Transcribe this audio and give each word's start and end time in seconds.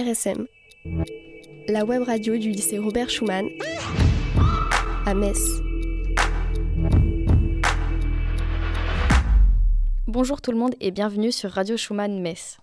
RSM, 0.00 0.46
la 1.68 1.84
web 1.84 2.02
radio 2.04 2.38
du 2.38 2.48
lycée 2.48 2.78
Robert 2.78 3.10
Schumann 3.10 3.46
à 5.04 5.12
Metz. 5.12 5.38
Bonjour 10.06 10.40
tout 10.40 10.52
le 10.52 10.56
monde 10.56 10.74
et 10.80 10.90
bienvenue 10.90 11.32
sur 11.32 11.50
Radio 11.50 11.76
Schumann 11.76 12.18
Metz. 12.22 12.60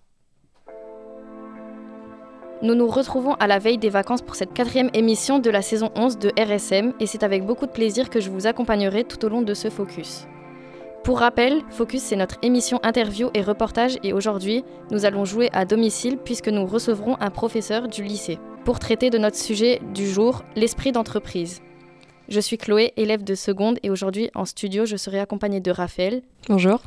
Nous 2.63 2.73
nous 2.73 2.87
retrouvons 2.87 3.35
à 3.35 3.45
la 3.45 3.59
veille 3.59 3.77
des 3.77 3.89
vacances 3.89 4.23
pour 4.23 4.35
cette 4.35 4.53
quatrième 4.53 4.89
émission 4.95 5.37
de 5.37 5.51
la 5.51 5.61
saison 5.61 5.91
11 5.95 6.17
de 6.17 6.31
RSM 6.41 6.93
et 6.99 7.05
c'est 7.05 7.21
avec 7.21 7.45
beaucoup 7.45 7.67
de 7.67 7.71
plaisir 7.71 8.09
que 8.09 8.19
je 8.19 8.31
vous 8.31 8.47
accompagnerai 8.47 9.03
tout 9.03 9.23
au 9.23 9.29
long 9.29 9.43
de 9.43 9.53
ce 9.53 9.69
focus. 9.69 10.25
Pour 11.07 11.19
rappel, 11.19 11.61
Focus 11.69 12.03
c'est 12.03 12.17
notre 12.17 12.35
émission 12.41 12.81
interview 12.83 13.29
et 13.33 13.41
reportage 13.41 13.97
et 14.03 14.11
aujourd'hui 14.11 14.65
nous 14.91 15.05
allons 15.05 15.23
jouer 15.23 15.49
à 15.53 15.63
domicile 15.63 16.17
puisque 16.17 16.49
nous 16.49 16.65
recevrons 16.65 17.15
un 17.21 17.29
professeur 17.29 17.87
du 17.87 18.03
lycée 18.03 18.39
pour 18.65 18.77
traiter 18.77 19.09
de 19.09 19.17
notre 19.17 19.37
sujet 19.37 19.79
du 19.93 20.05
jour, 20.05 20.43
l'esprit 20.57 20.91
d'entreprise. 20.91 21.61
Je 22.27 22.41
suis 22.41 22.57
Chloé, 22.57 22.91
élève 22.97 23.23
de 23.23 23.35
seconde 23.35 23.79
et 23.83 23.89
aujourd'hui 23.89 24.29
en 24.35 24.43
studio 24.43 24.85
je 24.85 24.97
serai 24.97 25.21
accompagnée 25.21 25.61
de 25.61 25.71
Raphaël. 25.71 26.23
Bonjour. 26.49 26.81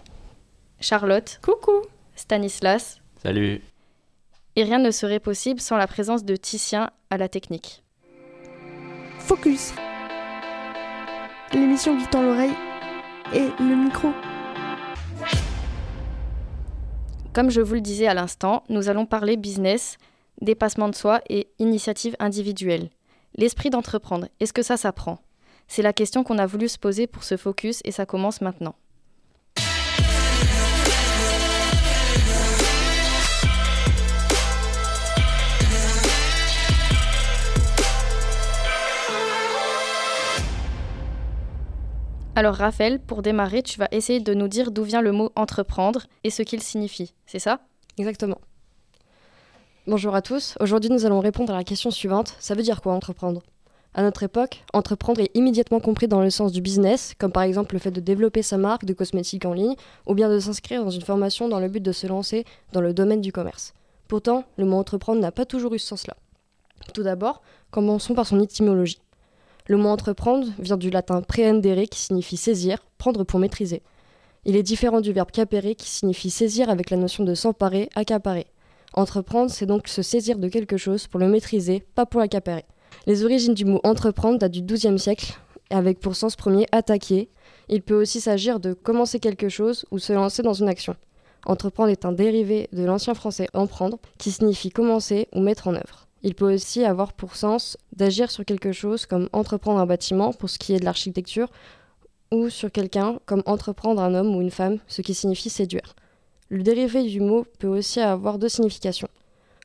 Charlotte. 0.80 1.40
Coucou. 1.42 1.80
Stanislas. 2.14 3.00
Salut. 3.22 3.62
Et 4.54 4.64
rien 4.64 4.80
ne 4.80 4.90
serait 4.90 5.18
possible 5.18 5.60
sans 5.60 5.78
la 5.78 5.86
présence 5.86 6.26
de 6.26 6.36
Titien 6.36 6.90
à 7.08 7.16
la 7.16 7.30
technique. 7.30 7.82
Focus. 9.18 9.72
L'émission 11.54 11.96
qui 11.96 12.06
tend 12.08 12.20
l'oreille 12.20 12.52
et 13.32 13.48
le 13.58 13.76
micro. 13.76 14.12
Comme 17.32 17.50
je 17.50 17.60
vous 17.60 17.74
le 17.74 17.80
disais 17.80 18.06
à 18.06 18.14
l'instant, 18.14 18.64
nous 18.68 18.88
allons 18.88 19.06
parler 19.06 19.36
business, 19.36 19.98
dépassement 20.40 20.88
de 20.88 20.94
soi 20.94 21.20
et 21.28 21.48
initiative 21.58 22.16
individuelle. 22.18 22.90
L'esprit 23.36 23.70
d'entreprendre, 23.70 24.26
est-ce 24.40 24.52
que 24.52 24.62
ça 24.62 24.76
s'apprend? 24.76 25.20
C'est 25.68 25.82
la 25.82 25.92
question 25.92 26.24
qu'on 26.24 26.38
a 26.38 26.46
voulu 26.46 26.68
se 26.68 26.78
poser 26.78 27.06
pour 27.06 27.22
ce 27.22 27.36
focus 27.36 27.80
et 27.84 27.92
ça 27.92 28.04
commence 28.06 28.40
maintenant. 28.40 28.74
Raphaël, 42.56 43.00
pour 43.00 43.22
démarrer, 43.22 43.62
tu 43.62 43.78
vas 43.78 43.88
essayer 43.90 44.20
de 44.20 44.34
nous 44.34 44.48
dire 44.48 44.70
d'où 44.70 44.82
vient 44.82 45.02
le 45.02 45.12
mot 45.12 45.30
entreprendre 45.36 46.06
et 46.24 46.30
ce 46.30 46.42
qu'il 46.42 46.62
signifie, 46.62 47.14
c'est 47.26 47.38
ça? 47.38 47.60
Exactement. 47.98 48.40
Bonjour 49.86 50.14
à 50.14 50.22
tous. 50.22 50.56
Aujourd'hui, 50.60 50.90
nous 50.90 51.06
allons 51.06 51.20
répondre 51.20 51.52
à 51.52 51.56
la 51.56 51.64
question 51.64 51.90
suivante. 51.90 52.36
Ça 52.38 52.54
veut 52.54 52.62
dire 52.62 52.80
quoi 52.80 52.92
entreprendre? 52.92 53.42
À 53.92 54.02
notre 54.02 54.22
époque, 54.22 54.62
entreprendre 54.72 55.20
est 55.20 55.30
immédiatement 55.34 55.80
compris 55.80 56.06
dans 56.06 56.20
le 56.20 56.30
sens 56.30 56.52
du 56.52 56.60
business, 56.60 57.14
comme 57.18 57.32
par 57.32 57.42
exemple 57.42 57.74
le 57.74 57.80
fait 57.80 57.90
de 57.90 58.00
développer 58.00 58.42
sa 58.42 58.56
marque 58.56 58.84
de 58.84 58.92
cosmétiques 58.92 59.44
en 59.44 59.52
ligne 59.52 59.74
ou 60.06 60.14
bien 60.14 60.28
de 60.28 60.38
s'inscrire 60.38 60.84
dans 60.84 60.90
une 60.90 61.02
formation 61.02 61.48
dans 61.48 61.58
le 61.58 61.68
but 61.68 61.82
de 61.82 61.90
se 61.92 62.06
lancer 62.06 62.44
dans 62.72 62.80
le 62.80 62.94
domaine 62.94 63.20
du 63.20 63.32
commerce. 63.32 63.74
Pourtant, 64.06 64.44
le 64.58 64.64
mot 64.64 64.76
entreprendre 64.76 65.20
n'a 65.20 65.32
pas 65.32 65.44
toujours 65.44 65.74
eu 65.74 65.78
ce 65.78 65.88
sens-là. 65.88 66.16
Tout 66.94 67.02
d'abord, 67.02 67.42
commençons 67.70 68.14
par 68.14 68.26
son 68.26 68.40
étymologie. 68.40 69.00
Le 69.70 69.76
mot 69.76 69.90
entreprendre 69.90 70.48
vient 70.58 70.76
du 70.76 70.90
latin 70.90 71.22
prehendere 71.22 71.86
qui 71.88 72.00
signifie 72.00 72.36
saisir, 72.36 72.78
prendre 72.98 73.22
pour 73.22 73.38
maîtriser. 73.38 73.82
Il 74.44 74.56
est 74.56 74.64
différent 74.64 75.00
du 75.00 75.12
verbe 75.12 75.30
capere 75.30 75.76
qui 75.76 75.88
signifie 75.88 76.28
saisir 76.28 76.68
avec 76.70 76.90
la 76.90 76.96
notion 76.96 77.22
de 77.22 77.34
s'emparer, 77.34 77.88
accaparer. 77.94 78.48
Entreprendre, 78.94 79.48
c'est 79.48 79.66
donc 79.66 79.86
se 79.86 80.02
saisir 80.02 80.40
de 80.40 80.48
quelque 80.48 80.76
chose 80.76 81.06
pour 81.06 81.20
le 81.20 81.28
maîtriser, 81.28 81.84
pas 81.94 82.04
pour 82.04 82.18
l'accaparer. 82.18 82.64
Les 83.06 83.24
origines 83.24 83.54
du 83.54 83.64
mot 83.64 83.78
entreprendre 83.84 84.40
datent 84.40 84.50
du 84.50 84.62
XIIe 84.62 84.98
siècle, 84.98 85.38
avec 85.70 86.00
pour 86.00 86.16
sens 86.16 86.34
premier 86.34 86.66
attaquer. 86.72 87.28
Il 87.68 87.82
peut 87.82 87.94
aussi 87.94 88.20
s'agir 88.20 88.58
de 88.58 88.72
commencer 88.72 89.20
quelque 89.20 89.48
chose 89.48 89.86
ou 89.92 90.00
se 90.00 90.12
lancer 90.12 90.42
dans 90.42 90.52
une 90.52 90.68
action. 90.68 90.96
Entreprendre 91.46 91.90
est 91.90 92.04
un 92.04 92.10
dérivé 92.10 92.68
de 92.72 92.82
l'ancien 92.82 93.14
français 93.14 93.46
emprendre, 93.54 94.00
qui 94.18 94.32
signifie 94.32 94.70
commencer 94.70 95.28
ou 95.32 95.38
mettre 95.38 95.68
en 95.68 95.76
œuvre. 95.76 96.09
Il 96.22 96.34
peut 96.34 96.52
aussi 96.52 96.84
avoir 96.84 97.12
pour 97.12 97.34
sens 97.34 97.78
d'agir 97.96 98.30
sur 98.30 98.44
quelque 98.44 98.72
chose 98.72 99.06
comme 99.06 99.28
entreprendre 99.32 99.80
un 99.80 99.86
bâtiment 99.86 100.32
pour 100.32 100.50
ce 100.50 100.58
qui 100.58 100.74
est 100.74 100.80
de 100.80 100.84
l'architecture 100.84 101.48
ou 102.30 102.50
sur 102.50 102.70
quelqu'un 102.70 103.18
comme 103.26 103.42
entreprendre 103.46 104.02
un 104.02 104.14
homme 104.14 104.36
ou 104.36 104.40
une 104.40 104.50
femme, 104.50 104.78
ce 104.86 105.02
qui 105.02 105.14
signifie 105.14 105.50
séduire. 105.50 105.94
Le 106.48 106.62
dérivé 106.62 107.04
du 107.04 107.20
mot 107.20 107.46
peut 107.58 107.68
aussi 107.68 108.00
avoir 108.00 108.38
deux 108.38 108.48
significations. 108.48 109.08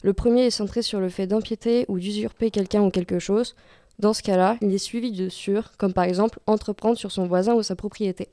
Le 0.01 0.13
premier 0.13 0.45
est 0.45 0.51
centré 0.51 0.81
sur 0.81 0.99
le 0.99 1.09
fait 1.09 1.27
d'empiéter 1.27 1.85
ou 1.87 1.99
d'usurper 1.99 2.51
quelqu'un 2.51 2.83
ou 2.83 2.91
quelque 2.91 3.19
chose. 3.19 3.55
Dans 3.99 4.13
ce 4.13 4.21
cas-là, 4.21 4.57
il 4.61 4.73
est 4.73 4.77
suivi 4.77 5.11
de 5.11 5.29
sur, 5.29 5.75
comme 5.77 5.93
par 5.93 6.03
exemple 6.03 6.39
entreprendre 6.47 6.97
sur 6.97 7.11
son 7.11 7.25
voisin 7.27 7.53
ou 7.55 7.63
sa 7.63 7.75
propriété. 7.75 8.29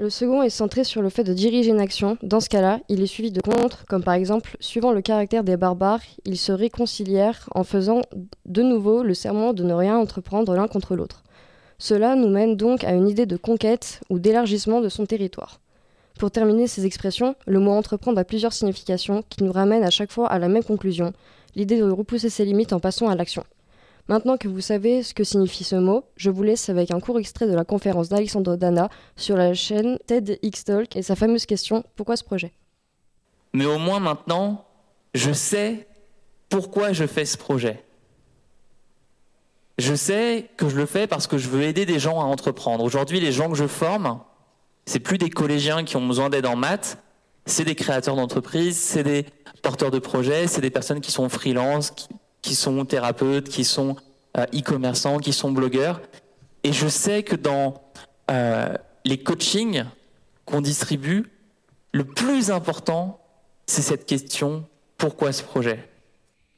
Le 0.00 0.08
second 0.08 0.42
est 0.42 0.48
centré 0.48 0.82
sur 0.82 1.02
le 1.02 1.10
fait 1.10 1.24
de 1.24 1.34
diriger 1.34 1.68
une 1.68 1.78
action. 1.78 2.16
Dans 2.22 2.40
ce 2.40 2.48
cas-là, 2.48 2.80
il 2.88 3.02
est 3.02 3.06
suivi 3.06 3.30
de 3.30 3.42
contre, 3.42 3.84
comme 3.84 4.02
par 4.02 4.14
exemple, 4.14 4.56
suivant 4.58 4.92
le 4.92 5.02
caractère 5.02 5.44
des 5.44 5.58
barbares, 5.58 6.00
ils 6.24 6.38
se 6.38 6.52
réconcilièrent 6.52 7.50
en 7.54 7.64
faisant 7.64 8.00
de 8.46 8.62
nouveau 8.62 9.02
le 9.02 9.12
serment 9.12 9.52
de 9.52 9.62
ne 9.62 9.74
rien 9.74 9.98
entreprendre 9.98 10.54
l'un 10.54 10.68
contre 10.68 10.96
l'autre. 10.96 11.22
Cela 11.76 12.16
nous 12.16 12.30
mène 12.30 12.56
donc 12.56 12.82
à 12.82 12.92
une 12.92 13.10
idée 13.10 13.26
de 13.26 13.36
conquête 13.36 14.00
ou 14.08 14.18
d'élargissement 14.18 14.80
de 14.80 14.88
son 14.88 15.04
territoire. 15.04 15.60
Pour 16.18 16.30
terminer 16.30 16.66
ces 16.66 16.86
expressions, 16.86 17.34
le 17.46 17.60
mot 17.60 17.72
entreprendre 17.72 18.18
a 18.18 18.24
plusieurs 18.24 18.54
significations 18.54 19.22
qui 19.28 19.44
nous 19.44 19.52
ramènent 19.52 19.84
à 19.84 19.90
chaque 19.90 20.12
fois 20.12 20.28
à 20.28 20.38
la 20.38 20.48
même 20.48 20.64
conclusion, 20.64 21.12
l'idée 21.56 21.78
de 21.78 21.90
repousser 21.90 22.30
ses 22.30 22.46
limites 22.46 22.72
en 22.72 22.80
passant 22.80 23.10
à 23.10 23.16
l'action. 23.16 23.44
Maintenant 24.10 24.36
que 24.36 24.48
vous 24.48 24.60
savez 24.60 25.04
ce 25.04 25.14
que 25.14 25.22
signifie 25.22 25.62
ce 25.62 25.76
mot, 25.76 26.02
je 26.16 26.30
vous 26.30 26.42
laisse 26.42 26.68
avec 26.68 26.90
un 26.90 26.98
court 26.98 27.20
extrait 27.20 27.46
de 27.46 27.54
la 27.54 27.64
conférence 27.64 28.08
d'Alexandre 28.08 28.56
Dana 28.56 28.88
sur 29.14 29.36
la 29.36 29.54
chaîne 29.54 30.00
TEDx 30.08 30.64
Talk 30.64 30.96
et 30.96 31.02
sa 31.02 31.14
fameuse 31.14 31.46
question 31.46 31.84
Pourquoi 31.94 32.16
ce 32.16 32.24
projet? 32.24 32.52
Mais 33.52 33.66
au 33.66 33.78
moins 33.78 34.00
maintenant, 34.00 34.64
je 35.14 35.32
sais 35.32 35.86
pourquoi 36.48 36.92
je 36.92 37.06
fais 37.06 37.24
ce 37.24 37.38
projet. 37.38 37.84
Je 39.78 39.94
sais 39.94 40.50
que 40.56 40.68
je 40.68 40.74
le 40.74 40.86
fais 40.86 41.06
parce 41.06 41.28
que 41.28 41.38
je 41.38 41.48
veux 41.48 41.62
aider 41.62 41.86
des 41.86 42.00
gens 42.00 42.20
à 42.20 42.24
entreprendre. 42.24 42.82
Aujourd'hui, 42.82 43.20
les 43.20 43.30
gens 43.30 43.48
que 43.48 43.56
je 43.56 43.68
forme, 43.68 44.18
c'est 44.86 44.98
plus 44.98 45.18
des 45.18 45.30
collégiens 45.30 45.84
qui 45.84 45.96
ont 45.96 46.04
besoin 46.04 46.30
d'aide 46.30 46.46
en 46.46 46.56
maths, 46.56 46.98
c'est 47.46 47.64
des 47.64 47.76
créateurs 47.76 48.16
d'entreprises, 48.16 48.76
c'est 48.76 49.04
des 49.04 49.24
porteurs 49.62 49.92
de 49.92 50.00
projets, 50.00 50.48
c'est 50.48 50.60
des 50.60 50.70
personnes 50.70 51.00
qui 51.00 51.12
sont 51.12 51.28
freelance, 51.28 51.92
qui 52.42 52.54
sont 52.54 52.84
thérapeutes, 52.84 53.48
qui 53.48 53.64
sont 53.64 53.96
euh, 54.36 54.44
e-commerçants, 54.54 55.18
qui 55.18 55.32
sont 55.32 55.52
blogueurs. 55.52 56.00
Et 56.64 56.72
je 56.72 56.88
sais 56.88 57.22
que 57.22 57.36
dans 57.36 57.82
euh, 58.30 58.74
les 59.04 59.18
coachings 59.18 59.84
qu'on 60.44 60.60
distribue, 60.60 61.26
le 61.92 62.04
plus 62.04 62.50
important, 62.50 63.20
c'est 63.66 63.82
cette 63.82 64.06
question, 64.06 64.64
pourquoi 64.98 65.32
ce 65.32 65.42
projet? 65.42 65.88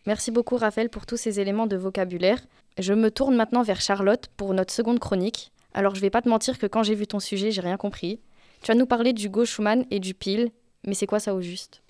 Merci 0.06 0.30
beaucoup 0.30 0.56
Raphaël 0.56 0.88
pour 0.88 1.06
tous 1.06 1.16
ces 1.16 1.40
éléments 1.40 1.66
de 1.66 1.76
vocabulaire. 1.76 2.40
Je 2.78 2.92
me 2.92 3.10
tourne 3.10 3.36
maintenant 3.36 3.62
vers 3.62 3.80
Charlotte 3.80 4.28
pour 4.36 4.52
notre 4.54 4.72
seconde 4.72 4.98
chronique. 4.98 5.52
Alors 5.74 5.94
je 5.94 6.00
vais 6.00 6.10
pas 6.10 6.22
te 6.22 6.28
mentir 6.28 6.58
que 6.58 6.66
quand 6.66 6.82
j'ai 6.82 6.94
vu 6.94 7.06
ton 7.06 7.20
sujet, 7.20 7.50
j'ai 7.50 7.60
rien 7.60 7.76
compris. 7.76 8.20
Tu 8.62 8.68
vas 8.68 8.74
nous 8.74 8.86
parler 8.86 9.12
du 9.12 9.28
Go 9.28 9.44
et 9.90 10.00
du 10.00 10.14
pile, 10.14 10.50
mais 10.86 10.94
c'est 10.94 11.06
quoi 11.06 11.20
ça 11.20 11.34
au 11.34 11.40
juste? 11.40 11.81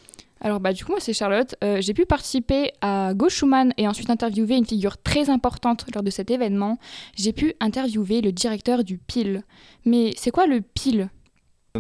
Alors 0.43 0.59
bah 0.59 0.73
du 0.73 0.85
coup 0.85 0.91
moi 0.91 1.01
c'est 1.01 1.13
Charlotte, 1.13 1.55
euh, 1.63 1.81
j'ai 1.81 1.95
pu 1.95 2.05
participer 2.05 2.73
à 2.81 3.15
Go 3.15 3.29
Schumann 3.29 3.73
et 3.77 3.87
ensuite 3.87 4.11
interviewer 4.11 4.57
une 4.57 4.67
figure 4.67 4.99
très 4.99 5.31
importante 5.31 5.87
lors 5.95 6.03
de 6.03 6.11
cet 6.11 6.31
événement. 6.31 6.79
J'ai 7.17 7.33
pu 7.33 7.55
interviewer 7.61 8.21
le 8.21 8.33
directeur 8.33 8.83
du 8.83 8.99
PIL. 8.99 9.45
Mais 9.85 10.13
c'est 10.17 10.33
quoi 10.33 10.47
le 10.47 10.61
PIL? 10.61 11.09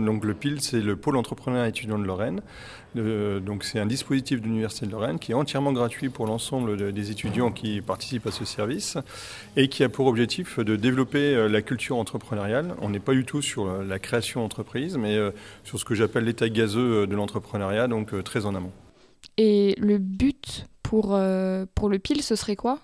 Donc 0.00 0.25
le 0.25 0.32
PIL, 0.32 0.62
c'est 0.62 0.80
le 0.80 0.97
pôle 0.97 1.19
entrepreneur 1.19 1.66
étudiant 1.66 1.98
de 1.98 2.04
Lorraine. 2.04 2.41
Euh, 2.97 3.41
donc 3.41 3.62
c'est 3.62 3.78
un 3.78 3.84
dispositif 3.84 4.41
de 4.41 4.47
l'université 4.47 4.86
de 4.86 4.91
Lorraine 4.91 5.19
qui 5.19 5.32
est 5.32 5.34
entièrement 5.34 5.72
gratuit 5.72 6.08
pour 6.08 6.26
l'ensemble 6.26 6.78
de, 6.78 6.90
des 6.90 7.11
étudiants 7.11 7.52
qui 7.52 7.82
participent 7.82 8.26
à 8.26 8.31
ce 8.31 8.46
service 8.46 8.96
et 9.56 9.69
qui 9.69 9.84
a 9.84 9.90
pour 9.90 10.06
objectif 10.06 10.58
de 10.58 10.76
développer 10.76 11.34
euh, 11.34 11.46
la 11.46 11.61
culture 11.61 11.99
entrepreneuriale. 11.99 12.75
On 12.81 12.88
n'est 12.88 13.00
pas 13.00 13.12
du 13.12 13.26
tout 13.26 13.43
sur 13.43 13.82
la 13.82 13.99
création 13.99 14.40
d'entreprise, 14.40 14.96
mais 14.96 15.16
euh, 15.16 15.31
sur 15.62 15.78
ce 15.78 15.84
que 15.84 15.94
j'appelle 15.94 16.25
l'état 16.25 16.49
gazeux 16.49 17.06
de 17.06 17.14
l'entrepreneuriat, 17.14 17.87
donc 17.87 18.14
euh, 18.14 18.22
très 18.22 18.46
en 18.46 18.55
amont. 18.55 18.72
Et 19.37 19.75
le 19.78 19.99
but 19.99 20.66
pour, 20.82 21.14
euh, 21.14 21.66
pour 21.75 21.88
le 21.88 21.99
PIL, 21.99 22.22
ce 22.22 22.37
serait 22.37 22.56
quoi? 22.56 22.78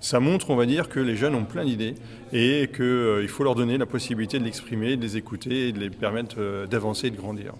Ça 0.00 0.20
montre, 0.20 0.50
on 0.50 0.56
va 0.56 0.66
dire, 0.66 0.88
que 0.88 1.00
les 1.00 1.16
jeunes 1.16 1.34
ont 1.34 1.44
plein 1.44 1.64
d'idées 1.64 1.94
et 2.32 2.68
qu'il 2.74 2.84
euh, 2.84 3.28
faut 3.28 3.44
leur 3.44 3.54
donner 3.54 3.78
la 3.78 3.86
possibilité 3.86 4.38
de 4.38 4.44
l'exprimer, 4.44 4.96
de 4.96 5.02
les 5.02 5.16
écouter 5.16 5.68
et 5.68 5.72
de 5.72 5.78
les 5.78 5.90
permettre 5.90 6.36
euh, 6.38 6.66
d'avancer 6.66 7.08
et 7.08 7.10
de 7.10 7.16
grandir. 7.16 7.54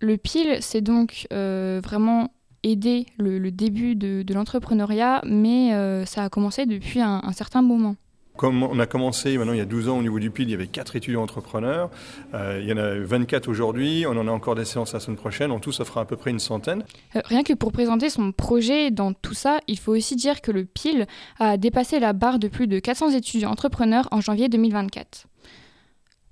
Le 0.00 0.16
PIL, 0.16 0.58
c'est 0.60 0.80
donc 0.80 1.26
euh, 1.32 1.80
vraiment 1.82 2.30
aider 2.62 3.06
le, 3.18 3.50
début 3.50 3.94
de, 3.94 4.24
l'entrepreneuriat, 4.32 5.22
mais 5.26 5.70
ça 6.06 6.24
a 6.24 6.28
commencé 6.30 6.64
depuis 6.64 7.00
un 7.00 7.32
certain 7.32 7.60
moment. 7.60 7.94
Comme 8.36 8.64
on 8.64 8.80
a 8.80 8.86
commencé 8.86 9.38
maintenant 9.38 9.52
il 9.52 9.58
y 9.58 9.62
a 9.62 9.64
12 9.64 9.88
ans 9.88 9.98
au 9.98 10.02
niveau 10.02 10.18
du 10.18 10.30
PIL, 10.30 10.48
il 10.48 10.50
y 10.50 10.54
avait 10.54 10.66
4 10.66 10.96
étudiants 10.96 11.22
entrepreneurs. 11.22 11.88
Euh, 12.34 12.58
il 12.60 12.68
y 12.68 12.72
en 12.72 12.76
a 12.76 12.94
24 12.98 13.48
aujourd'hui. 13.48 14.06
On 14.08 14.16
en 14.16 14.26
a 14.26 14.30
encore 14.30 14.56
des 14.56 14.64
séances 14.64 14.92
la 14.92 14.98
semaine 14.98 15.16
prochaine. 15.16 15.52
En 15.52 15.60
tout, 15.60 15.70
ça 15.70 15.84
fera 15.84 16.00
à 16.00 16.04
peu 16.04 16.16
près 16.16 16.30
une 16.30 16.40
centaine. 16.40 16.84
Euh, 17.14 17.20
rien 17.26 17.44
que 17.44 17.52
pour 17.52 17.70
présenter 17.70 18.10
son 18.10 18.32
projet 18.32 18.90
dans 18.90 19.12
tout 19.12 19.34
ça, 19.34 19.60
il 19.68 19.78
faut 19.78 19.92
aussi 19.92 20.16
dire 20.16 20.40
que 20.40 20.50
le 20.50 20.64
PIL 20.64 21.06
a 21.38 21.56
dépassé 21.56 22.00
la 22.00 22.12
barre 22.12 22.40
de 22.40 22.48
plus 22.48 22.66
de 22.66 22.80
400 22.80 23.10
étudiants 23.10 23.52
entrepreneurs 23.52 24.08
en 24.10 24.20
janvier 24.20 24.48
2024. 24.48 25.26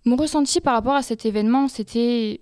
Mon 0.04 0.16
ressenti 0.16 0.60
par 0.60 0.74
rapport 0.74 0.94
à 0.94 1.02
cet 1.02 1.24
événement, 1.24 1.68
c'était 1.68 2.40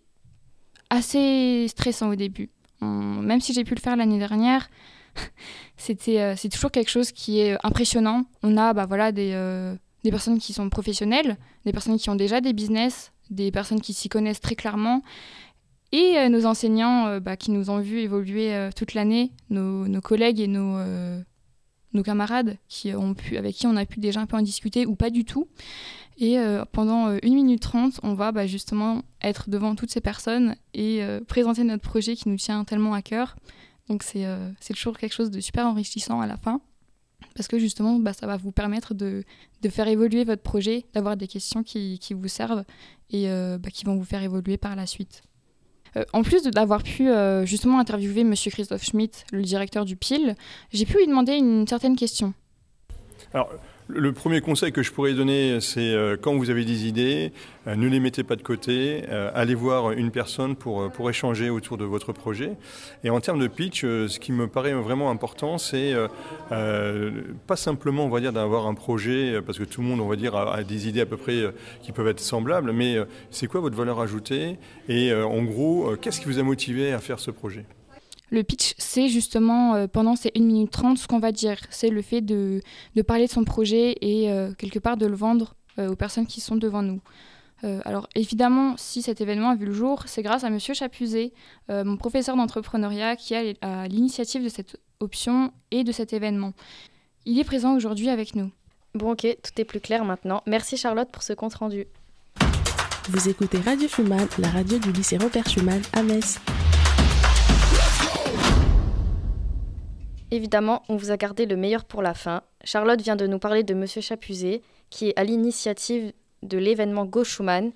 assez 0.88 1.66
stressant 1.68 2.08
au 2.08 2.14
début. 2.14 2.48
même 2.80 3.40
si 3.42 3.52
j'ai 3.52 3.64
pu 3.64 3.74
le 3.74 3.80
faire 3.80 3.96
l'année 3.96 4.18
dernière, 4.18 4.70
c'était 5.76 6.20
euh, 6.20 6.34
c'est 6.36 6.48
toujours 6.48 6.70
quelque 6.70 6.90
chose 6.90 7.12
qui 7.12 7.40
est 7.40 7.56
impressionnant. 7.62 8.24
On 8.42 8.56
a 8.56 8.72
bah, 8.72 8.86
voilà, 8.86 9.12
des, 9.12 9.32
euh, 9.34 9.74
des 10.04 10.10
personnes 10.10 10.38
qui 10.38 10.52
sont 10.52 10.68
professionnelles, 10.68 11.36
des 11.64 11.72
personnes 11.72 11.98
qui 11.98 12.10
ont 12.10 12.14
déjà 12.14 12.40
des 12.40 12.52
business, 12.52 13.12
des 13.30 13.50
personnes 13.50 13.80
qui 13.80 13.92
s'y 13.92 14.08
connaissent 14.08 14.40
très 14.40 14.54
clairement, 14.54 15.02
et 15.92 16.18
euh, 16.18 16.28
nos 16.28 16.46
enseignants 16.46 17.18
bah, 17.20 17.36
qui 17.36 17.50
nous 17.50 17.70
ont 17.70 17.80
vu 17.80 18.00
évoluer 18.00 18.70
toute 18.76 18.94
l'année, 18.94 19.32
nos, 19.50 20.00
collègues 20.00 20.40
et 20.40 20.46
nos, 20.46 20.78
nos 21.92 22.02
camarades 22.02 22.56
qui 22.68 22.94
ont 22.94 23.14
pu, 23.14 23.36
avec 23.36 23.56
qui 23.56 23.66
on 23.66 23.76
a 23.76 23.84
pu 23.84 23.98
déjà 24.00 24.20
un 24.20 24.26
peu 24.26 24.36
en 24.36 24.42
discuter 24.42 24.86
ou 24.86 24.94
pas 24.94 25.10
du 25.10 25.24
tout. 25.24 25.48
Et 26.18 26.36
pendant 26.72 27.06
1 27.06 27.18
minute 27.22 27.60
30, 27.60 28.00
on 28.02 28.14
va 28.14 28.30
bah, 28.30 28.46
justement 28.46 29.02
être 29.22 29.48
devant 29.48 29.74
toutes 29.74 29.90
ces 29.90 30.02
personnes 30.02 30.54
et 30.74 31.02
présenter 31.26 31.64
notre 31.64 31.82
projet 31.82 32.14
qui 32.14 32.28
nous 32.28 32.36
tient 32.36 32.62
tellement 32.64 32.94
à 32.94 33.02
cœur. 33.02 33.36
Donc 33.90 34.04
euh, 34.14 34.50
c'est 34.60 34.72
toujours 34.72 34.96
quelque 34.96 35.12
chose 35.12 35.32
de 35.32 35.40
super 35.40 35.66
enrichissant 35.66 36.20
à 36.20 36.26
la 36.28 36.36
fin, 36.36 36.60
parce 37.34 37.48
que 37.48 37.58
justement, 37.58 37.98
bah, 37.98 38.12
ça 38.12 38.28
va 38.28 38.36
vous 38.36 38.52
permettre 38.52 38.94
de, 38.94 39.24
de 39.62 39.68
faire 39.68 39.88
évoluer 39.88 40.22
votre 40.22 40.42
projet, 40.42 40.86
d'avoir 40.94 41.16
des 41.16 41.26
questions 41.26 41.64
qui, 41.64 41.98
qui, 41.98 42.14
vous 42.14 42.28
servent 42.28 42.64
et 43.10 43.28
euh, 43.28 43.58
bah, 43.58 43.70
qui 43.70 43.84
vont 43.84 43.96
vous 43.96 44.04
faire 44.04 44.22
évoluer 44.22 44.56
par 44.58 44.76
la 44.76 44.86
suite. 44.86 45.22
Euh, 45.96 46.04
en 46.12 46.22
plus 46.22 46.44
d'avoir 46.44 46.84
pu 46.84 47.08
justement 47.42 47.80
interviewer 47.80 48.20
M. 48.20 48.32
Christophe 48.32 48.84
Schmitt, 48.84 49.26
le 49.32 49.42
directeur 49.42 49.84
du 49.84 49.96
PIL, 49.96 50.36
j'ai 50.72 50.86
pu 50.86 50.98
lui 50.98 51.08
demander 51.08 51.32
une 51.32 51.66
certaine 51.66 51.96
question. 51.96 52.32
Alors, 53.34 53.50
le 53.94 54.12
premier 54.12 54.40
conseil 54.40 54.72
que 54.72 54.82
je 54.82 54.92
pourrais 54.92 55.14
donner, 55.14 55.60
c'est 55.60 55.92
euh, 55.92 56.16
quand 56.20 56.34
vous 56.34 56.50
avez 56.50 56.64
des 56.64 56.86
idées, 56.86 57.32
euh, 57.66 57.74
ne 57.76 57.88
les 57.88 58.00
mettez 58.00 58.22
pas 58.22 58.36
de 58.36 58.42
côté, 58.42 59.04
euh, 59.08 59.30
allez 59.34 59.54
voir 59.54 59.92
une 59.92 60.10
personne 60.10 60.56
pour, 60.56 60.90
échanger 61.08 61.50
autour 61.50 61.76
de 61.76 61.84
votre 61.84 62.12
projet. 62.12 62.52
Et 63.04 63.10
en 63.10 63.20
termes 63.20 63.40
de 63.40 63.48
pitch, 63.48 63.82
ce 63.82 64.18
qui 64.18 64.32
me 64.32 64.46
paraît 64.46 64.74
vraiment 64.74 65.10
important, 65.10 65.58
c'est 65.58 65.94
pas 66.48 67.56
simplement, 67.56 68.04
on 68.04 68.08
va 68.08 68.20
d'avoir 68.20 68.66
un 68.66 68.74
projet, 68.74 69.40
parce 69.44 69.58
que 69.58 69.64
tout 69.64 69.80
le 69.80 69.88
monde, 69.88 70.00
on 70.00 70.06
va 70.06 70.16
dire, 70.16 70.36
a, 70.36 70.62
des 70.62 70.88
idées 70.88 71.00
à 71.00 71.06
peu 71.06 71.16
près 71.16 71.42
qui 71.82 71.92
peuvent 71.92 72.08
être 72.08 72.20
semblables, 72.20 72.72
mais 72.72 72.98
c'est 73.30 73.46
quoi 73.46 73.60
votre 73.60 73.76
valeur 73.76 73.98
ajoutée 74.00 74.58
Et 74.88 75.12
en 75.12 75.42
gros, 75.42 75.96
qu'est-ce 76.00 76.20
qui 76.20 76.26
vous 76.26 76.38
a 76.38 76.42
motivé 76.42 76.92
à 76.92 76.98
faire 76.98 77.18
ce 77.18 77.30
projet? 77.30 77.64
Le 78.30 78.42
pitch, 78.42 78.74
c'est 78.78 79.08
justement 79.08 79.74
euh, 79.74 79.86
pendant 79.86 80.16
ces 80.16 80.30
1 80.36 80.40
minute 80.40 80.70
30 80.70 80.98
ce 80.98 81.06
qu'on 81.06 81.18
va 81.18 81.32
dire. 81.32 81.58
C'est 81.70 81.90
le 81.90 82.00
fait 82.00 82.20
de, 82.20 82.60
de, 82.94 83.02
parler 83.02 83.26
de 83.26 83.30
son 83.30 83.44
projet 83.44 83.96
et 84.00 84.30
euh, 84.30 84.52
quelque 84.54 84.78
part 84.78 84.96
de 84.96 85.06
le 85.06 85.16
vendre 85.16 85.54
euh, 85.78 85.90
aux 85.90 85.96
personnes 85.96 86.26
qui 86.26 86.40
sont 86.40 86.56
devant 86.56 86.82
nous. 86.82 87.00
alors 87.84 88.08
évidemment, 88.14 88.74
si 88.78 89.02
cet 89.02 89.20
événement 89.20 89.50
a 89.50 89.54
vu 89.54 89.66
le 89.66 89.74
jour, 89.74 90.04
c'est 90.06 90.22
grâce 90.22 90.44
à 90.44 90.50
Monsieur 90.50 90.72
Chapuzé, 90.72 91.34
mon 91.68 91.98
professeur 91.98 92.34
d'entrepreneuriat, 92.34 93.16
qui 93.16 93.34
est 93.34 93.58
à 93.60 93.86
l'initiative 93.86 94.42
de 94.42 94.48
cette 94.48 94.80
option 95.00 95.52
et 95.70 95.84
de 95.84 95.92
cet 95.92 96.14
événement. 96.14 96.54
Il 97.26 97.38
est 97.38 97.44
présent 97.44 97.74
aujourd'hui 97.76 98.08
avec 98.08 98.34
nous. 98.34 98.50
Bon 98.94 99.12
ok, 99.12 99.26
tout 99.42 99.60
est 99.60 99.66
plus 99.66 99.80
clair 99.80 100.06
maintenant. 100.06 100.42
Merci 100.46 100.78
Charlotte 100.78 101.10
pour 101.12 101.22
ce 101.22 101.34
compte 101.34 101.54
rendu. 101.54 101.86
Vous 103.10 103.28
écoutez 103.28 103.58
Radio 103.58 103.88
Schumann, 103.88 104.26
la 104.38 104.48
radio 104.48 104.78
du 104.78 104.90
lycée 104.92 105.18
Robert 105.18 105.46
Schumann 105.46 105.82
à 105.92 106.02
Metz. 106.02 106.40
Évidemment, 110.32 110.82
on 110.88 110.96
vous 110.96 111.10
a 111.10 111.16
gardé 111.16 111.44
le 111.44 111.56
meilleur 111.56 111.84
pour 111.84 112.02
la 112.02 112.14
fin. 112.14 112.42
Charlotte 112.62 113.00
vient 113.02 113.16
de 113.16 113.26
nous 113.26 113.40
parler 113.40 113.64
de 113.64 113.74
Monsieur 113.74 114.00
Chapuzé, 114.00 114.62
qui 114.88 115.08
est 115.08 115.18
à 115.18 115.24
l'initiative 115.24 116.12
de 116.42 116.56
l'événement 116.56 117.04
Go 117.04 117.24
Schumann. 117.24 117.72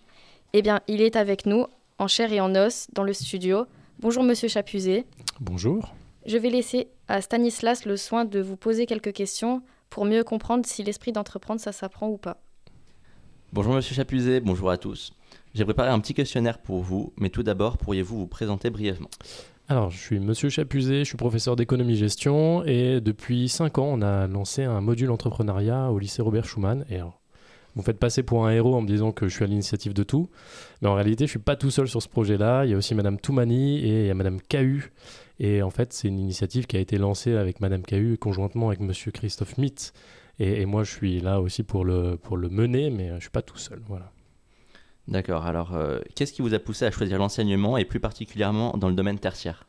Eh 0.52 0.62
bien, 0.62 0.80
il 0.86 1.02
est 1.02 1.16
avec 1.16 1.46
nous, 1.46 1.66
en 1.98 2.06
chair 2.06 2.32
et 2.32 2.40
en 2.40 2.54
os, 2.54 2.86
dans 2.92 3.02
le 3.02 3.12
studio. 3.12 3.66
Bonjour 3.98 4.22
Monsieur 4.22 4.48
Chapuzé. 4.48 5.04
Bonjour. 5.40 5.94
Je 6.26 6.38
vais 6.38 6.50
laisser 6.50 6.88
à 7.08 7.20
Stanislas 7.20 7.86
le 7.86 7.96
soin 7.96 8.24
de 8.24 8.40
vous 8.40 8.56
poser 8.56 8.86
quelques 8.86 9.12
questions 9.12 9.60
pour 9.90 10.04
mieux 10.04 10.22
comprendre 10.22 10.64
si 10.64 10.84
l'esprit 10.84 11.12
d'entreprendre, 11.12 11.60
ça 11.60 11.72
s'apprend 11.72 12.08
ou 12.08 12.18
pas. 12.18 12.36
Bonjour 13.52 13.74
Monsieur 13.74 13.94
Chapuzé, 13.94 14.40
bonjour 14.40 14.70
à 14.70 14.78
tous. 14.78 15.12
J'ai 15.54 15.64
préparé 15.64 15.90
un 15.90 16.00
petit 16.00 16.14
questionnaire 16.14 16.58
pour 16.58 16.80
vous, 16.80 17.12
mais 17.16 17.30
tout 17.30 17.42
d'abord, 17.42 17.78
pourriez-vous 17.78 18.18
vous 18.18 18.26
présenter 18.26 18.70
brièvement? 18.70 19.10
Alors, 19.66 19.90
je 19.90 19.96
suis 19.96 20.20
Monsieur 20.20 20.50
Chapuzé, 20.50 21.00
je 21.00 21.04
suis 21.04 21.16
professeur 21.16 21.56
d'économie-gestion 21.56 22.64
et 22.66 23.00
depuis 23.00 23.48
5 23.48 23.78
ans, 23.78 23.88
on 23.92 24.02
a 24.02 24.26
lancé 24.26 24.62
un 24.62 24.82
module 24.82 25.10
entrepreneuriat 25.10 25.90
au 25.90 25.98
lycée 25.98 26.20
Robert 26.20 26.44
Schumann. 26.44 26.84
Et 26.90 26.98
vous 27.74 27.82
faites 27.82 27.98
passer 27.98 28.22
pour 28.22 28.46
un 28.46 28.50
héros 28.50 28.74
en 28.74 28.82
me 28.82 28.86
disant 28.86 29.10
que 29.10 29.26
je 29.26 29.34
suis 29.34 29.42
à 29.42 29.46
l'initiative 29.46 29.94
de 29.94 30.02
tout, 30.02 30.28
mais 30.82 30.88
en 30.88 30.94
réalité, 30.94 31.24
je 31.24 31.30
suis 31.30 31.38
pas 31.38 31.56
tout 31.56 31.70
seul 31.70 31.88
sur 31.88 32.02
ce 32.02 32.08
projet-là. 32.08 32.66
Il 32.66 32.72
y 32.72 32.74
a 32.74 32.76
aussi 32.76 32.94
Madame 32.94 33.18
Toumani 33.18 33.78
et 33.78 34.04
il 34.04 34.10
y 34.10 34.12
Madame. 34.12 34.38
Et 35.40 35.62
en 35.62 35.70
fait, 35.70 35.94
c'est 35.94 36.08
une 36.08 36.18
initiative 36.18 36.66
qui 36.66 36.76
a 36.76 36.80
été 36.80 36.98
lancée 36.98 37.34
avec 37.34 37.60
Madame 37.60 37.82
Cahu 37.82 38.18
conjointement 38.18 38.68
avec 38.68 38.80
Monsieur 38.80 39.12
Christophe 39.12 39.56
Mitt. 39.56 39.94
Et, 40.38 40.60
et, 40.60 40.66
moi, 40.66 40.84
je 40.84 40.90
suis 40.90 41.20
là 41.20 41.40
aussi 41.40 41.62
pour 41.62 41.86
le, 41.86 42.16
pour 42.16 42.36
le 42.36 42.50
mener, 42.50 42.90
mais 42.90 43.14
je 43.14 43.20
suis 43.20 43.30
pas 43.30 43.42
tout 43.42 43.56
seul. 43.56 43.80
Voilà. 43.88 44.13
D'accord. 45.06 45.44
Alors, 45.44 45.74
euh, 45.74 46.00
qu'est-ce 46.14 46.32
qui 46.32 46.42
vous 46.42 46.54
a 46.54 46.58
poussé 46.58 46.86
à 46.86 46.90
choisir 46.90 47.18
l'enseignement 47.18 47.76
et 47.76 47.84
plus 47.84 48.00
particulièrement 48.00 48.76
dans 48.76 48.88
le 48.88 48.94
domaine 48.94 49.18
tertiaire? 49.18 49.66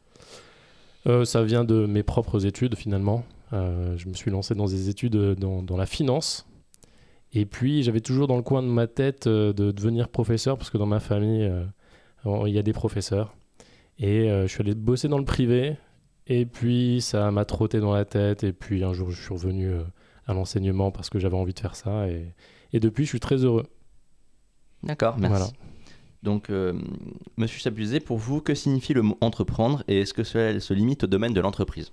Euh, 1.07 1.25
Ça 1.25 1.43
vient 1.43 1.65
de 1.65 1.85
mes 1.85 2.03
propres 2.03 2.45
études 2.45 2.75
finalement. 2.75 3.25
Euh, 3.53 3.97
je 3.97 4.07
me 4.07 4.13
suis 4.13 4.31
lancé 4.31 4.55
dans 4.55 4.65
des 4.65 4.89
études 4.89 5.15
dans, 5.15 5.77
la 5.77 5.85
finance. 5.85 6.47
Et 7.33 7.45
puis, 7.45 7.83
j'avais 7.83 7.99
toujours 7.99 8.27
dans 8.27 8.37
le 8.37 8.43
coin 8.43 8.63
de 8.63 8.67
ma 8.67 8.87
tête 8.87 9.27
de 9.27 9.71
devenir 9.71 10.07
professeur 10.07 10.57
parce 10.57 10.69
que 10.69 10.77
dans 10.77 10.85
ma 10.85 11.01
famille, 11.01 11.51
il 12.25 12.53
y 12.53 12.57
a 12.57 12.63
des 12.63 12.73
professeurs. 12.73 13.35
Et 13.99 14.29
je 14.29 14.47
suis 14.47 14.61
allé 14.61 14.73
bosser 14.73 15.09
dans 15.09 15.17
le 15.17 15.25
privé. 15.25 15.75
Et 16.27 16.45
puis, 16.45 17.01
ça 17.01 17.29
m'a 17.31 17.43
trotté 17.43 17.81
dans 17.81 17.93
la 17.93 18.05
tête. 18.05 18.45
Et 18.45 18.53
puis, 18.53 18.85
un 18.85 18.93
jour, 18.93 19.11
je 19.11 19.21
suis 19.21 19.33
revenu 19.33 19.69
à 20.27 20.33
l'enseignement 20.33 20.91
parce 20.91 21.09
que 21.09 21.19
j'avais 21.19 21.35
envie 21.35 21.53
de 21.53 21.59
faire 21.59 21.75
ça. 21.75 22.07
Et 22.07 22.79
depuis, 22.79 23.03
je 23.03 23.09
suis 23.09 23.19
très 23.19 23.43
heureux. 23.43 23.65
D'accord, 24.85 25.17
merci. 25.17 25.53
Donc, 26.25 26.49
euh, 26.49 26.73
Monsieur 27.37 27.59
Chabuzé, 27.59 27.99
pour 27.99 28.17
vous, 28.17 28.41
que 28.41 28.55
signifie 28.55 28.93
le 28.93 29.03
mot 29.03 29.17
entreprendre 29.21 29.83
et 29.87 30.01
est-ce 30.01 30.13
que 30.13 30.23
cela 30.23 30.59
se 30.59 30.73
limite 30.73 31.03
au 31.03 31.07
domaine 31.07 31.33
de 31.33 31.39
l'entreprise? 31.39 31.91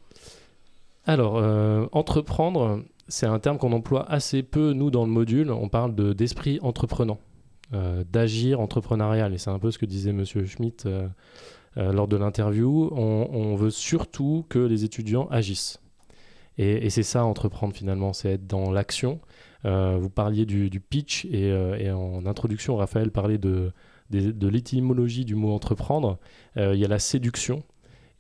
Alors, 1.05 1.37
euh, 1.37 1.87
entreprendre, 1.93 2.82
c'est 3.08 3.27
un 3.27 3.39
terme 3.39 3.58
qu'on 3.58 3.72
emploie 3.72 4.11
assez 4.11 4.43
peu, 4.43 4.72
nous, 4.72 4.91
dans 4.91 5.05
le 5.05 5.11
module. 5.11 5.51
On 5.51 5.69
parle 5.69 5.94
d'esprit 6.15 6.58
entreprenant, 6.63 7.19
euh, 7.75 8.05
d'agir 8.11 8.61
entrepreneurial. 8.61 9.34
Et 9.34 9.39
c'est 9.39 9.51
un 9.51 9.58
peu 9.58 9.70
ce 9.70 9.77
que 9.77 9.87
disait 9.87 10.15
Monsieur 10.15 10.46
Schmitt 10.46 10.89
lors 11.77 12.08
de 12.08 12.17
l'interview. 12.17 12.91
On, 12.94 13.55
veut 13.56 13.70
surtout 13.70 14.46
que 14.49 14.58
les 14.58 14.84
étudiants 14.84 15.29
agissent. 15.31 15.79
Et, 16.59 16.91
c'est 16.91 17.03
ça, 17.03 17.25
entreprendre, 17.25 17.75
finalement, 17.75 18.13
c'est 18.13 18.32
être 18.32 18.47
dans 18.47 18.71
l'action. 18.71 19.21
Euh, 19.65 19.97
vous 20.01 20.11
parliez 20.11 20.44
du, 20.44 20.81
pitch 20.81 21.27
euh, 21.32 21.77
et, 21.77 21.91
en 21.91 22.27
introduction, 22.27 22.77
Raphaël 22.77 23.11
parlait 23.11 23.39
de, 23.39 23.73
de, 24.11 24.49
l'étymologie 24.49 25.25
du 25.25 25.35
mot 25.35 25.53
entreprendre. 25.53 26.19
Euh, 26.56 26.75
il 26.75 26.81
y 26.81 26.85
a 26.85 26.89
la 26.89 26.99
séduction 26.99 27.63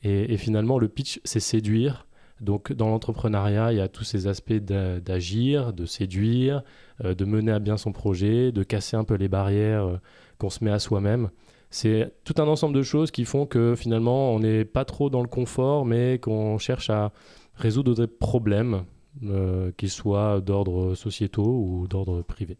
et, 0.02 0.36
finalement 0.36 0.78
le 0.78 0.88
pitch, 0.88 1.20
c'est 1.24 1.40
séduire. 1.40 2.06
Donc 2.40 2.72
dans 2.72 2.88
l'entrepreneuriat, 2.88 3.72
il 3.72 3.78
y 3.78 3.80
a 3.80 3.88
tous 3.88 4.02
ces 4.02 4.26
aspects 4.26 4.52
d'agir, 4.52 5.72
de 5.72 5.86
séduire, 5.86 6.62
de 7.04 7.24
mener 7.24 7.52
à 7.52 7.60
bien 7.60 7.76
son 7.76 7.92
projet, 7.92 8.50
de 8.50 8.64
casser 8.64 8.96
un 8.96 9.04
peu 9.04 9.14
les 9.14 9.28
barrières 9.28 10.00
qu'on 10.38 10.50
se 10.50 10.64
met 10.64 10.72
à 10.72 10.80
soi-même. 10.80 11.30
C'est 11.70 12.12
tout 12.24 12.34
un 12.38 12.48
ensemble 12.48 12.74
de 12.74 12.82
choses 12.82 13.12
qui 13.12 13.24
font 13.24 13.46
que 13.46 13.76
finalement 13.76 14.32
on 14.32 14.40
n'est 14.40 14.64
pas 14.64 14.84
trop 14.84 15.08
dans 15.08 15.22
le 15.22 15.28
confort, 15.28 15.86
mais 15.86 16.18
qu'on 16.18 16.58
cherche 16.58 16.90
à 16.90 17.12
résoudre 17.54 17.94
des 17.94 18.06
problèmes 18.06 18.84
euh, 19.24 19.72
qu'ils 19.76 19.90
soient 19.90 20.40
d'ordre 20.40 20.94
sociétaux 20.94 21.44
ou 21.44 21.86
d'ordre 21.86 22.22
privé. 22.22 22.56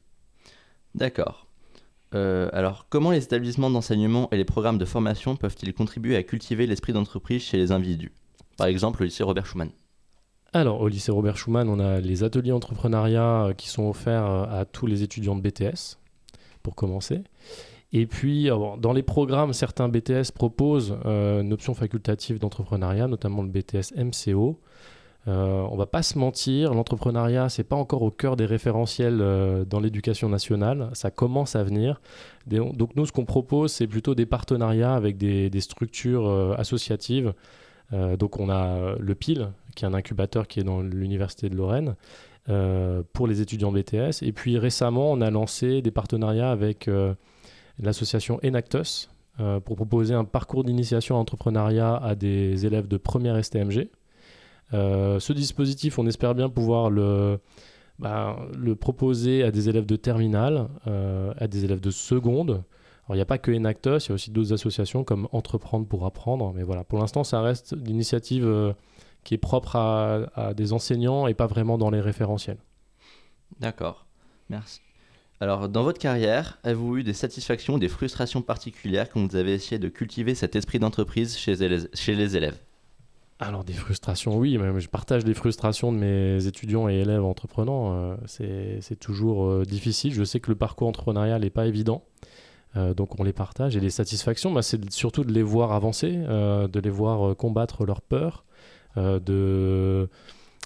D'accord. 0.94 1.46
Euh, 2.14 2.50
alors, 2.52 2.86
comment 2.90 3.10
les 3.10 3.24
établissements 3.24 3.70
d'enseignement 3.70 4.28
et 4.32 4.36
les 4.36 4.44
programmes 4.44 4.76
de 4.76 4.84
formation 4.84 5.34
peuvent-ils 5.34 5.72
contribuer 5.72 6.14
à 6.14 6.22
cultiver 6.22 6.66
l'esprit 6.66 6.92
d'entreprise 6.92 7.42
chez 7.42 7.56
les 7.56 7.72
individus? 7.72 8.12
Par 8.58 8.66
exemple, 8.66 9.02
au 9.02 9.06
lycée 9.06 9.22
Robert 9.22 9.46
Schumann. 9.46 9.70
Alors, 10.52 10.82
au 10.82 10.88
lycée 10.88 11.10
Robert 11.10 11.38
Schumann, 11.38 11.70
on 11.70 11.80
a 11.80 12.00
les 12.00 12.22
ateliers 12.22 12.52
entrepreneuriat 12.52 13.46
euh, 13.46 13.52
qui 13.54 13.68
sont 13.68 13.88
offerts 13.88 14.26
à 14.26 14.66
tous 14.66 14.86
les 14.86 15.02
étudiants 15.02 15.36
de 15.36 15.40
BTS, 15.40 15.96
pour 16.62 16.74
commencer. 16.74 17.22
Et 17.94 18.06
puis, 18.06 18.48
dans 18.78 18.92
les 18.92 19.02
programmes, 19.02 19.52
certains 19.52 19.88
BTS 19.88 20.32
proposent 20.34 20.96
une 21.04 21.52
option 21.52 21.74
facultative 21.74 22.38
d'entrepreneuriat, 22.38 23.06
notamment 23.06 23.42
le 23.42 23.48
BTS 23.48 23.92
MCO. 23.96 24.58
Euh, 25.28 25.64
on 25.70 25.76
va 25.76 25.86
pas 25.86 26.02
se 26.02 26.18
mentir, 26.18 26.74
l'entrepreneuriat, 26.74 27.48
c'est 27.48 27.64
pas 27.64 27.76
encore 27.76 28.02
au 28.02 28.10
cœur 28.10 28.36
des 28.36 28.46
référentiels 28.46 29.20
euh, 29.20 29.64
dans 29.64 29.78
l'éducation 29.78 30.28
nationale. 30.28 30.90
Ça 30.94 31.10
commence 31.10 31.54
à 31.54 31.62
venir. 31.62 32.00
donc 32.46 32.96
nous, 32.96 33.06
ce 33.06 33.12
qu'on 33.12 33.24
propose, 33.24 33.72
c'est 33.72 33.86
plutôt 33.86 34.14
des 34.14 34.26
partenariats 34.26 34.94
avec 34.94 35.16
des, 35.18 35.60
structures 35.60 36.26
euh, 36.26 36.54
associatives. 36.58 37.32
donc 37.92 38.40
on 38.40 38.48
a 38.48 38.96
le 38.98 39.14
PIL, 39.14 39.50
qui 39.76 39.84
est 39.84 39.88
un 39.88 39.94
incubateur 39.94 40.48
qui 40.48 40.60
est 40.60 40.64
dans 40.64 40.80
l'université 40.80 41.48
de 41.48 41.56
Lorraine. 41.56 41.94
pour 43.12 43.26
les 43.28 43.40
étudiants 43.40 43.70
BTS. 43.70 44.22
Et 44.22 44.32
puis 44.32 44.58
récemment, 44.58 45.12
on 45.12 45.20
a 45.20 45.30
lancé 45.30 45.82
des 45.82 45.92
partenariats 45.92 46.50
avec 46.50 46.90
l'association 47.78 48.40
Enactus 48.44 49.08
pour 49.64 49.76
proposer 49.76 50.14
un 50.14 50.24
parcours 50.24 50.64
d'initiation 50.64 51.16
à 51.16 51.18
l'entrepreneuriat 51.18 51.96
à 51.96 52.14
des 52.14 52.66
élèves 52.66 52.88
de 52.88 52.96
première 52.96 53.36
STMG. 53.44 53.88
Euh, 54.74 55.20
ce 55.20 55.32
dispositif, 55.32 55.98
on 55.98 56.06
espère 56.06 56.34
bien 56.34 56.48
pouvoir 56.48 56.90
le, 56.90 57.38
bah, 57.98 58.36
proposer 58.80 59.42
à 59.42 59.50
des 59.50 59.68
élèves 59.68 59.86
de 59.86 59.96
terminale, 59.96 60.68
euh, 60.86 61.32
à 61.38 61.46
des 61.46 61.64
élèves 61.64 61.80
de 61.80 61.90
seconde. 61.90 62.64
Alors, 63.04 63.14
il 63.14 63.16
n'y 63.16 63.22
a 63.22 63.26
pas 63.26 63.38
que 63.38 63.50
Enactus, 63.50 64.06
il 64.06 64.08
y 64.10 64.12
a 64.12 64.14
aussi 64.14 64.30
d'autres 64.30 64.52
associations 64.52 65.04
comme 65.04 65.28
Entreprendre 65.32 65.86
pour 65.86 66.06
apprendre. 66.06 66.52
Mais 66.54 66.62
voilà, 66.62 66.84
pour 66.84 66.98
l'instant, 66.98 67.24
ça 67.24 67.40
reste 67.42 67.74
l'initiative 67.76 68.46
euh, 68.46 68.72
qui 69.24 69.34
est 69.34 69.38
propre 69.38 69.76
à, 69.76 70.54
des 70.54 70.72
enseignants 70.72 71.26
et 71.26 71.34
pas 71.34 71.46
vraiment 71.46 71.78
dans 71.78 71.90
les 71.90 72.00
référentiels. 72.00 72.58
D'accord, 73.60 74.06
merci. 74.48 74.80
Alors, 75.40 75.68
dans 75.68 75.82
votre 75.82 75.98
carrière, 75.98 76.58
avez-vous 76.62 76.98
eu 76.98 77.02
des 77.02 77.12
satisfactions, 77.12 77.76
des 77.76 77.88
frustrations 77.88 78.42
particulières 78.42 79.10
quand 79.10 79.28
vous 79.28 79.36
avez 79.36 79.54
essayé 79.54 79.78
de 79.78 79.88
cultiver 79.88 80.36
cet 80.36 80.54
esprit 80.54 80.78
d'entreprise 80.78 81.36
chez 81.36 81.56
les 82.14 82.36
élèves? 82.36 82.58
Alors 83.42 83.64
des 83.64 83.72
frustrations, 83.72 84.36
oui, 84.36 84.58
mais 84.58 84.80
je 84.80 84.88
partage 84.88 85.24
des 85.24 85.34
frustrations 85.34 85.92
de 85.92 85.98
mes 85.98 86.46
étudiants 86.46 86.88
et 86.88 86.94
élèves 86.94 87.24
entreprenants. 87.24 87.92
Euh, 87.94 88.16
c'est 88.26 88.98
toujours 88.98 89.44
euh, 89.44 89.64
difficile. 89.64 90.14
Je 90.14 90.24
sais 90.24 90.40
que 90.40 90.50
le 90.50 90.56
parcours 90.56 90.88
entrepreneurial 90.88 91.42
n'est 91.42 91.50
pas 91.50 91.66
évident. 91.66 92.04
Euh, 92.76 92.94
donc 92.94 93.18
on 93.20 93.24
les 93.24 93.32
partage. 93.32 93.76
Et 93.76 93.80
les 93.80 93.90
satisfactions, 93.90 94.52
bah, 94.52 94.62
c'est 94.62 94.90
surtout 94.90 95.24
de 95.24 95.32
les 95.32 95.42
voir 95.42 95.72
avancer, 95.72 96.12
de 96.12 96.80
les 96.80 96.90
voir 96.90 97.36
combattre 97.36 97.84
leurs 97.84 98.02
peurs, 98.02 98.44
de 98.96 100.08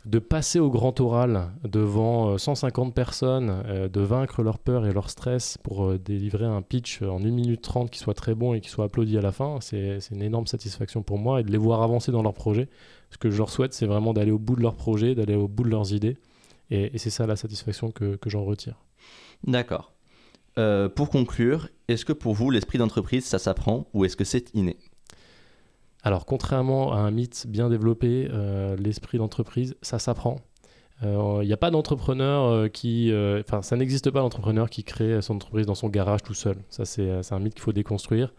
de 0.06 0.20
passer 0.20 0.60
au 0.60 0.70
grand 0.70 1.00
oral 1.00 1.50
devant 1.64 2.38
150 2.38 2.88
euh, 2.88 2.92
personnes, 2.92 3.62
euh, 3.66 3.88
de 3.88 4.00
vaincre 4.00 4.42
leur 4.42 4.60
peur 4.60 4.86
et 4.86 4.92
leur 4.92 5.10
stress 5.10 5.58
pour 5.58 5.84
euh, 5.84 5.98
délivrer 5.98 6.44
un 6.44 6.62
pitch 6.62 7.02
en 7.02 7.18
1 7.18 7.30
minute 7.30 7.60
30 7.60 7.90
qui 7.90 7.98
soit 7.98 8.14
très 8.14 8.36
bon 8.36 8.54
et 8.54 8.60
qui 8.60 8.68
soit 8.68 8.84
applaudi 8.84 9.18
à 9.18 9.20
la 9.20 9.32
fin, 9.32 9.58
c'est 9.60 9.98
une 10.12 10.22
énorme 10.22 10.46
satisfaction 10.46 11.02
pour 11.02 11.18
moi 11.18 11.40
et 11.40 11.42
de 11.42 11.50
les 11.50 11.58
voir 11.58 11.82
avancer 11.82 12.12
dans 12.12 12.22
leur 12.22 12.34
projet. 12.34 12.68
Ce 13.10 13.18
que 13.18 13.30
je 13.30 13.38
leur 13.38 13.50
souhaite, 13.50 13.74
c'est 13.74 13.86
vraiment 13.86 14.12
d'aller 14.12 14.30
au 14.30 14.38
bout 14.38 14.54
de 14.54 14.62
leur 14.62 14.76
projet, 14.76 15.16
d'aller 15.16 15.34
au 15.34 15.48
bout 15.48 15.64
de 15.64 15.70
leurs 15.70 15.92
idées. 15.92 16.16
Et, 16.70 16.96
c'est 16.98 17.10
ça 17.10 17.26
la 17.26 17.36
satisfaction 17.36 17.90
que, 17.90 18.18
j'en 18.26 18.44
retire. 18.44 18.76
D'accord. 19.44 19.92
pour 20.56 21.10
conclure, 21.10 21.68
est-ce 21.88 22.04
que 22.04 22.12
pour 22.12 22.34
vous, 22.34 22.50
l'esprit 22.50 22.78
d'entreprise, 22.78 23.24
ça 23.24 23.38
s'apprend 23.38 23.86
ou 23.92 24.04
est-ce 24.04 24.16
que 24.16 24.24
c'est 24.24 24.54
inné? 24.54 24.76
Alors, 26.06 26.24
contrairement 26.24 26.92
à 26.92 26.98
un 26.98 27.10
mythe 27.10 27.46
bien 27.48 27.68
développé, 27.68 28.28
euh, 28.32 28.76
l'esprit 28.76 29.18
d'entreprise, 29.18 29.74
ça 29.82 29.98
s'apprend. 29.98 30.36
Il 31.02 31.08
euh, 31.08 31.44
n'y 31.44 31.52
a 31.52 31.56
pas 31.56 31.72
d'entrepreneur 31.72 32.44
euh, 32.44 32.68
qui. 32.68 33.12
Enfin, 33.40 33.60
ça 33.60 33.76
n'existe 33.76 34.12
pas 34.12 34.20
d'entrepreneur 34.20 34.70
qui 34.70 34.84
crée 34.84 35.20
son 35.20 35.34
entreprise 35.34 35.66
dans 35.66 35.74
son 35.74 35.88
garage 35.88 36.22
tout 36.22 36.32
seul. 36.32 36.58
Ça, 36.68 36.84
c'est 36.84 37.10
un 37.10 37.38
mythe 37.40 37.54
qu'il 37.54 37.62
faut 37.62 37.72
déconstruire. 37.72 38.32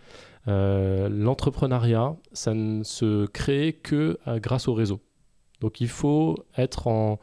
L'entrepreneuriat, 0.46 2.16
ça 2.32 2.54
ne 2.54 2.84
se 2.84 3.26
crée 3.26 3.78
que 3.84 4.18
grâce 4.38 4.70
au 4.70 4.74
réseau. 4.74 5.02
Donc, 5.60 5.82
il 5.82 5.90
faut 5.90 6.38
être 6.58 6.88
en. 6.88 7.20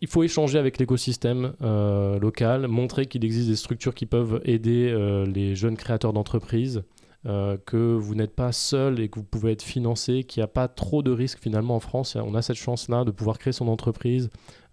Il 0.00 0.08
faut 0.08 0.24
échanger 0.24 0.58
avec 0.58 0.78
l'écosystème 0.78 1.52
local, 1.60 2.66
montrer 2.66 3.06
qu'il 3.06 3.24
existe 3.24 3.48
des 3.48 3.54
structures 3.54 3.94
qui 3.94 4.06
peuvent 4.06 4.40
aider 4.44 4.92
les 5.32 5.54
jeunes 5.54 5.76
créateurs 5.76 6.12
d'entreprises 6.12 6.82
euh, 7.24 7.56
que 7.66 7.76
vous 7.76 8.16
n'êtes 8.16 8.34
pas 8.34 8.50
seul 8.50 8.98
et 8.98 9.08
que 9.08 9.20
vous 9.20 9.24
pouvez 9.24 9.52
être 9.52 9.62
financé, 9.62 10.24
qu'il 10.24 10.40
n'y 10.40 10.44
a 10.44 10.48
pas 10.48 10.66
trop 10.66 11.02
de 11.02 11.12
risques 11.12 11.38
finalement 11.40 11.76
en 11.76 11.80
France. 11.80 12.16
On 12.16 12.34
a 12.34 12.42
cette 12.42 12.56
chance-là 12.56 13.04
de 13.04 13.12
pouvoir 13.12 13.38
créer 13.38 13.52
son 13.52 13.68
entreprise, 13.68 14.28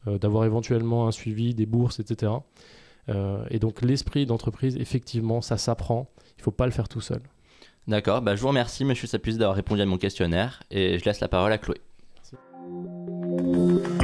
euh, 0.08 0.18
d'avoir 0.18 0.46
éventuellement 0.46 1.08
un 1.08 1.12
suivi, 1.12 1.54
des 1.54 1.68
bourses, 1.68 2.00
etc. 2.00 2.32
Euh, 3.10 3.44
et 3.52 3.60
donc 3.60 3.84
l'esprit 3.84 4.26
d'entreprise, 4.26 4.78
effectivement, 4.78 5.42
ça 5.42 5.58
s'apprend. 5.58 6.10
Il 6.38 6.40
ne 6.40 6.44
faut 6.44 6.52
pas 6.52 6.66
le 6.66 6.72
faire 6.72 6.88
tout 6.88 7.02
seul. 7.02 7.22
D'accord, 7.88 8.22
bah, 8.22 8.36
je 8.36 8.42
vous 8.42 8.48
remercie, 8.48 8.84
Monsieur 8.84 9.08
Sapus, 9.08 9.38
d'avoir 9.38 9.56
répondu 9.56 9.82
à 9.82 9.86
mon 9.86 9.98
questionnaire 9.98 10.64
et 10.72 10.98
je 10.98 11.06
laisse 11.06 11.20
la 11.20 11.28
parole 11.28 11.52
à 11.52 11.58
Chloé. 11.60 11.82
Nous 12.72 13.99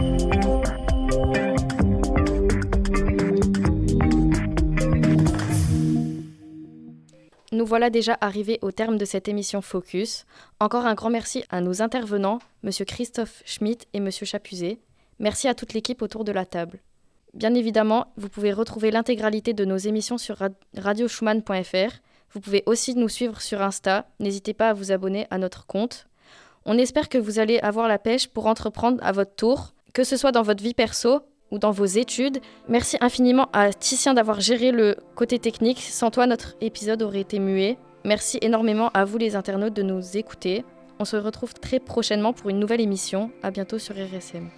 voilà 7.75 7.89
déjà 7.89 8.17
arrivés 8.21 8.57
au 8.61 8.71
terme 8.71 8.97
de 8.97 9.03
cette 9.03 9.27
émission 9.27 9.61
Focus. 9.61 10.25
Encore 10.61 10.85
un 10.85 10.93
grand 10.93 11.09
merci 11.09 11.43
à 11.49 11.59
nos 11.59 11.81
intervenants, 11.81 12.39
M. 12.63 12.71
Christophe 12.87 13.43
Schmitt 13.43 13.85
et 13.91 13.97
M. 13.97 14.09
Chapuzet. 14.09 14.79
Merci 15.19 15.49
à 15.49 15.55
toute 15.55 15.73
l'équipe 15.73 16.01
autour 16.01 16.23
de 16.23 16.31
la 16.31 16.45
table. 16.45 16.79
Bien 17.33 17.53
évidemment, 17.53 18.13
vous 18.15 18.29
pouvez 18.29 18.53
retrouver 18.53 18.91
l'intégralité 18.91 19.51
de 19.51 19.65
nos 19.65 19.75
émissions 19.75 20.17
sur 20.17 20.37
radioschumann.fr. 20.77 21.99
Vous 22.31 22.39
pouvez 22.39 22.63
aussi 22.65 22.95
nous 22.95 23.09
suivre 23.09 23.41
sur 23.41 23.61
Insta. 23.61 24.07
N'hésitez 24.21 24.53
pas 24.53 24.69
à 24.69 24.73
vous 24.73 24.93
abonner 24.93 25.27
à 25.29 25.37
notre 25.37 25.67
compte. 25.67 26.07
On 26.63 26.77
espère 26.77 27.09
que 27.09 27.17
vous 27.17 27.39
allez 27.39 27.59
avoir 27.59 27.89
la 27.89 27.99
pêche 27.99 28.29
pour 28.29 28.45
entreprendre 28.45 29.03
à 29.03 29.11
votre 29.11 29.35
tour, 29.35 29.73
que 29.91 30.05
ce 30.05 30.15
soit 30.15 30.31
dans 30.31 30.43
votre 30.43 30.63
vie 30.63 30.73
perso 30.73 31.23
ou 31.51 31.59
dans 31.59 31.71
vos 31.71 31.85
études. 31.85 32.39
Merci 32.67 32.97
infiniment 33.01 33.47
à 33.53 33.71
Titien 33.73 34.13
d'avoir 34.13 34.39
géré 34.39 34.71
le 34.71 34.97
côté 35.15 35.39
technique. 35.39 35.79
Sans 35.79 36.11
toi, 36.11 36.27
notre 36.27 36.55
épisode 36.61 37.01
aurait 37.01 37.21
été 37.21 37.39
muet. 37.39 37.77
Merci 38.03 38.37
énormément 38.41 38.89
à 38.93 39.05
vous 39.05 39.17
les 39.17 39.35
internautes 39.35 39.73
de 39.73 39.83
nous 39.83 40.17
écouter. 40.17 40.63
On 40.99 41.05
se 41.05 41.17
retrouve 41.17 41.53
très 41.53 41.79
prochainement 41.79 42.33
pour 42.33 42.49
une 42.49 42.59
nouvelle 42.59 42.81
émission. 42.81 43.31
À 43.43 43.51
bientôt 43.51 43.79
sur 43.79 43.95
RSM. 43.95 44.49